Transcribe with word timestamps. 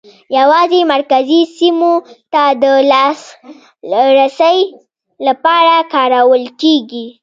یوازې 0.37 0.79
مرکزي 0.93 1.41
سیمو 1.57 1.93
ته 2.33 2.43
د 2.61 2.63
لاسرسي 2.91 4.59
لپاره 5.27 5.75
کارول 5.93 6.43
کېږي. 6.61 7.05